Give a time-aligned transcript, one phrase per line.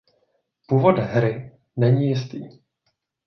[0.67, 2.49] Původ Hry není jistý.